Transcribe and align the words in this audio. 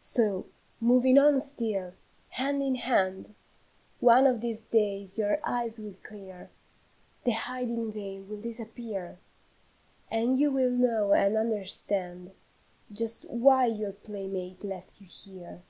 "So, 0.00 0.46
moving 0.80 1.18
on 1.18 1.40
still, 1.40 1.94
hand 2.28 2.62
in 2.62 2.76
hand, 2.76 3.34
One 3.98 4.24
of 4.28 4.40
these 4.40 4.64
days 4.66 5.18
your 5.18 5.40
eyes 5.42 5.80
will 5.80 5.94
clear, 6.00 6.50
The 7.24 7.32
hiding 7.32 7.90
veil 7.90 8.22
will 8.22 8.40
disappear, 8.40 9.18
And 10.12 10.38
you 10.38 10.52
will 10.52 10.70
know 10.70 11.12
and 11.12 11.36
understand 11.36 12.30
Just 12.92 13.28
why 13.30 13.66
your 13.66 13.90
playmate 13.94 14.62
left 14.62 15.00
you 15.00 15.08
here." 15.08 15.62